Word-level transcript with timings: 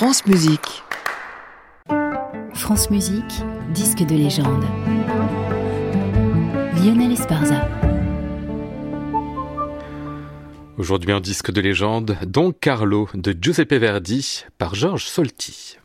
France 0.00 0.24
Musique. 0.24 0.82
France 2.54 2.88
Musique, 2.88 3.44
disque 3.74 3.98
de 3.98 4.14
légende. 4.14 4.64
Lionel 6.82 7.12
Esparza. 7.12 7.68
Aujourd'hui 10.78 11.12
en 11.12 11.20
disque 11.20 11.50
de 11.50 11.60
légende, 11.60 12.16
Don 12.26 12.52
Carlo 12.52 13.10
de 13.12 13.36
Giuseppe 13.38 13.74
Verdi 13.74 14.46
par 14.56 14.74
Georges 14.74 15.04
Solti. 15.04 15.76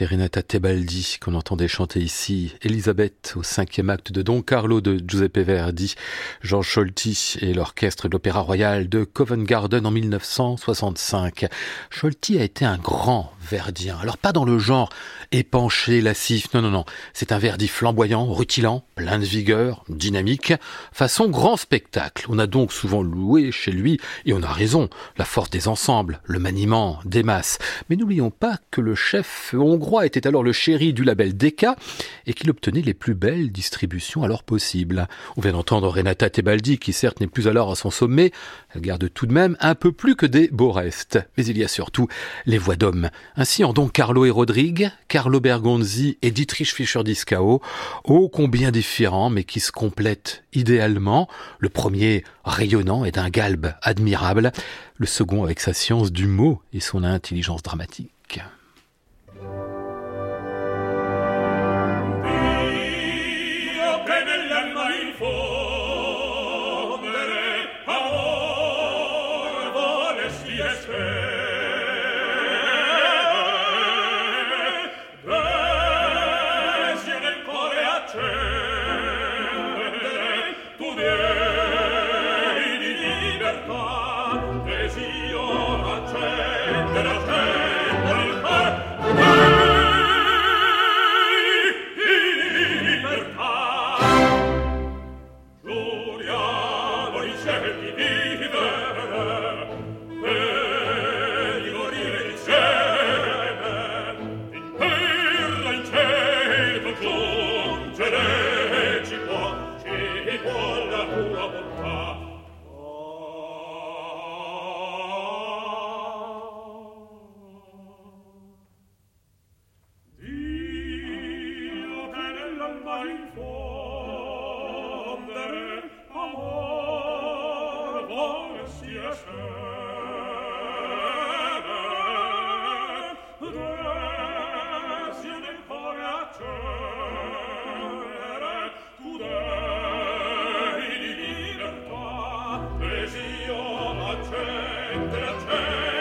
C'était 0.00 0.14
Renata 0.14 0.42
Tebaldi 0.42 1.18
qu'on 1.20 1.34
entendait 1.34 1.68
chanter 1.68 2.00
ici. 2.00 2.54
Elisabeth 2.62 3.34
au 3.36 3.42
cinquième 3.42 3.90
acte 3.90 4.12
de 4.12 4.22
Don 4.22 4.40
Carlo 4.40 4.80
de 4.80 4.98
Giuseppe 5.06 5.40
Verdi. 5.40 5.94
Georges 6.40 6.68
Scholti 6.70 7.36
et 7.42 7.52
l'orchestre 7.52 8.08
de 8.08 8.14
l'Opéra 8.14 8.40
Royal 8.40 8.88
de 8.88 9.04
Covent 9.04 9.44
Garden 9.44 9.84
en 9.84 9.90
1965. 9.90 11.44
Scholti 11.90 12.38
a 12.38 12.44
été 12.44 12.64
un 12.64 12.78
grand 12.78 13.30
verdien. 13.42 13.98
Alors 14.00 14.16
pas 14.16 14.32
dans 14.32 14.46
le 14.46 14.58
genre 14.58 14.88
épanché, 15.32 16.00
lascif. 16.00 16.54
Non, 16.54 16.62
non, 16.62 16.70
non. 16.70 16.84
C'est 17.12 17.32
un 17.32 17.38
Verdi 17.38 17.68
flamboyant, 17.68 18.24
rutilant, 18.24 18.84
plein 18.94 19.18
de 19.18 19.24
vigueur, 19.24 19.84
dynamique, 19.90 20.54
façon 20.92 21.28
grand 21.28 21.58
spectacle. 21.58 22.24
On 22.30 22.38
a 22.38 22.46
donc 22.46 22.72
souvent 22.72 23.02
loué 23.02 23.52
chez 23.52 23.70
lui, 23.70 24.00
et 24.24 24.32
on 24.32 24.42
a 24.42 24.50
raison, 24.50 24.88
la 25.18 25.26
force 25.26 25.50
des 25.50 25.68
ensembles, 25.68 26.20
le 26.24 26.38
maniement 26.38 27.00
des 27.04 27.22
masses. 27.22 27.58
Mais 27.90 27.96
n'oublions 27.96 28.30
pas 28.30 28.56
que 28.70 28.80
le 28.80 28.94
chef 28.94 29.54
hongrois 29.54 29.89
était 29.98 30.26
alors 30.26 30.42
le 30.42 30.52
chéri 30.52 30.92
du 30.92 31.04
label 31.04 31.36
Decca 31.36 31.76
et 32.26 32.32
qu'il 32.32 32.50
obtenait 32.50 32.80
les 32.80 32.94
plus 32.94 33.14
belles 33.14 33.50
distributions 33.50 34.22
alors 34.22 34.44
possibles. 34.44 35.08
On 35.36 35.40
vient 35.40 35.52
d'entendre 35.52 35.88
Renata 35.88 36.30
Tebaldi 36.30 36.78
qui 36.78 36.92
certes 36.92 37.20
n'est 37.20 37.26
plus 37.26 37.48
alors 37.48 37.72
à 37.72 37.74
son 37.74 37.90
sommet, 37.90 38.30
elle 38.74 38.82
garde 38.82 39.12
tout 39.12 39.26
de 39.26 39.32
même 39.32 39.56
un 39.60 39.74
peu 39.74 39.92
plus 39.92 40.14
que 40.14 40.26
des 40.26 40.48
beaux 40.48 40.70
restes. 40.70 41.18
Mais 41.36 41.44
il 41.44 41.58
y 41.58 41.64
a 41.64 41.68
surtout 41.68 42.06
les 42.46 42.58
voix 42.58 42.76
d'hommes. 42.76 43.10
Ainsi 43.36 43.64
en 43.64 43.72
Don 43.72 43.88
Carlo 43.88 44.24
et 44.24 44.30
Rodrigue, 44.30 44.90
Carlo 45.08 45.40
Bergonzi 45.40 46.18
et 46.22 46.30
Dietrich 46.30 46.72
Fischer-Dieskau, 46.72 47.60
ô 48.04 48.28
combien 48.28 48.70
différents 48.70 49.30
mais 49.30 49.44
qui 49.44 49.60
se 49.60 49.72
complètent 49.72 50.44
idéalement. 50.52 51.28
Le 51.58 51.68
premier 51.68 52.24
rayonnant 52.44 53.04
et 53.04 53.10
d'un 53.10 53.28
galbe 53.28 53.72
admirable, 53.82 54.52
le 54.96 55.06
second 55.06 55.42
avec 55.42 55.60
sa 55.60 55.72
science 55.72 56.12
du 56.12 56.26
mot 56.26 56.62
et 56.72 56.80
son 56.80 57.02
intelligence 57.02 57.62
dramatique. 57.62 58.40
così 84.90 85.49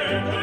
Amen. 0.10 0.39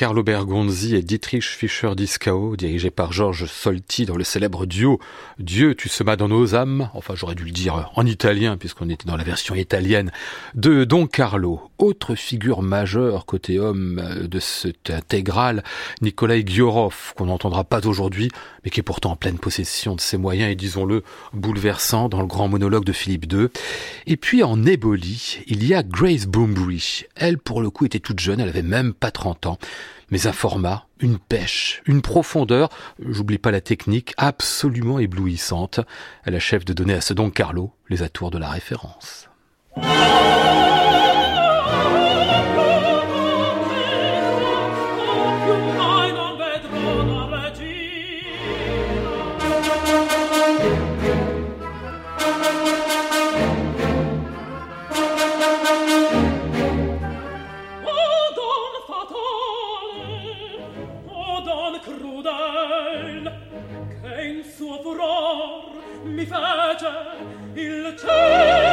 Carlo 0.00 0.22
Bergonzi 0.22 0.96
et 0.96 1.02
Dietrich 1.02 1.44
Fischer-Dieskau, 1.44 2.56
dirigé 2.56 2.88
par 2.88 3.12
Georges 3.12 3.44
Solti 3.44 4.06
dans 4.06 4.16
le 4.16 4.24
célèbre 4.24 4.64
duo 4.64 4.98
Dieu, 5.38 5.74
tu 5.74 5.90
semas 5.90 6.16
dans 6.16 6.28
nos 6.28 6.54
âmes. 6.54 6.88
Enfin, 6.94 7.14
j'aurais 7.14 7.34
dû 7.34 7.44
le 7.44 7.50
dire 7.50 7.90
en 7.94 8.06
italien 8.06 8.56
puisqu'on 8.56 8.88
était 8.88 9.04
dans 9.04 9.18
la 9.18 9.24
version 9.24 9.54
italienne 9.54 10.10
de 10.54 10.84
Don 10.84 11.06
Carlo. 11.06 11.60
Autre 11.76 12.14
figure 12.14 12.62
majeure 12.62 13.26
côté 13.26 13.58
homme 13.58 14.02
de 14.22 14.38
cette 14.38 14.88
intégrale, 14.88 15.62
Nikolai 16.00 16.44
Giorov, 16.46 17.12
qu'on 17.14 17.26
n'entendra 17.26 17.64
pas 17.64 17.86
aujourd'hui, 17.86 18.30
mais 18.64 18.70
qui 18.70 18.80
est 18.80 18.82
pourtant 18.82 19.10
en 19.10 19.16
pleine 19.16 19.38
possession 19.38 19.96
de 19.96 20.00
ses 20.00 20.16
moyens 20.16 20.50
et 20.50 20.56
disons-le, 20.56 21.02
bouleversant 21.34 22.08
dans 22.08 22.20
le 22.20 22.26
grand 22.26 22.48
monologue 22.48 22.84
de 22.84 22.92
Philippe 22.92 23.30
II. 23.30 23.48
Et 24.06 24.16
puis 24.16 24.42
en 24.42 24.64
éboli, 24.64 25.40
il 25.46 25.66
y 25.66 25.74
a 25.74 25.82
Grace 25.82 26.24
Boombury. 26.24 27.04
Elle, 27.16 27.36
pour 27.36 27.60
le 27.60 27.68
coup, 27.68 27.84
était 27.84 28.00
toute 28.00 28.20
jeune, 28.20 28.40
elle 28.40 28.48
avait 28.48 28.62
même 28.62 28.94
pas 28.94 29.10
30 29.10 29.44
ans. 29.44 29.58
Mais 30.10 30.26
un 30.26 30.32
format, 30.32 30.86
une 30.98 31.18
pêche, 31.18 31.82
une 31.86 32.02
profondeur, 32.02 32.68
j'oublie 33.04 33.38
pas 33.38 33.50
la 33.50 33.60
technique, 33.60 34.14
absolument 34.16 34.98
éblouissante. 34.98 35.80
Elle 36.24 36.34
achève 36.34 36.64
de 36.64 36.72
donner 36.72 36.94
à 36.94 37.00
ce 37.00 37.14
don 37.14 37.30
Carlo 37.30 37.72
les 37.88 38.02
atours 38.02 38.30
de 38.30 38.38
la 38.38 38.48
référence. 38.48 39.28
Il 67.54 67.94
cielo 67.96 68.69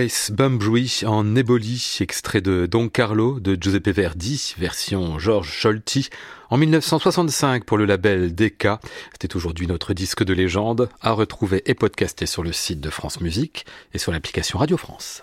Grace 0.00 0.32
en 1.04 1.36
Eboli, 1.36 1.98
extrait 2.00 2.40
de 2.40 2.64
Don 2.64 2.88
Carlo 2.88 3.38
de 3.38 3.54
Giuseppe 3.60 3.88
Verdi, 3.88 4.54
version 4.56 5.18
George 5.18 5.50
Scholti, 5.50 6.08
en 6.48 6.56
1965 6.56 7.64
pour 7.64 7.76
le 7.76 7.84
label 7.84 8.34
Decca. 8.34 8.80
C'était 9.12 9.36
aujourd'hui 9.36 9.66
notre 9.66 9.92
disque 9.92 10.24
de 10.24 10.32
légende, 10.32 10.88
à 11.02 11.10
retrouver 11.12 11.62
et 11.66 11.74
podcaster 11.74 12.24
sur 12.24 12.42
le 12.42 12.52
site 12.52 12.80
de 12.80 12.88
France 12.88 13.20
Musique 13.20 13.66
et 13.92 13.98
sur 13.98 14.10
l'application 14.10 14.58
Radio 14.58 14.78
France. 14.78 15.22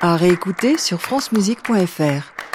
À 0.00 0.16
réécouter 0.16 0.76
sur 0.76 1.00
francemusique.fr. 1.00 2.49